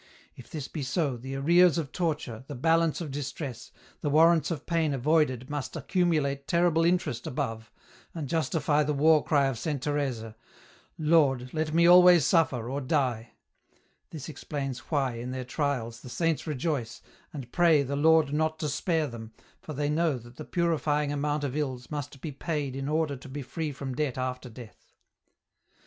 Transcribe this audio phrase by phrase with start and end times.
[0.35, 4.65] If this be so, the arrears of torture, the balance of distress, the warrants of
[4.65, 7.71] pain avoided must accumulate terrible interest above,
[8.15, 10.35] and justify the war cry of Saint Teresa,'
[10.97, 13.33] Lord, let me always suffer, or die;'
[14.09, 18.69] this explains why, in their trials, the saints rejoice, and pray the Lord not to
[18.69, 22.89] spare them, for they know that the purifying amount of ills must be paid in
[22.89, 24.93] order to be free from debt after death.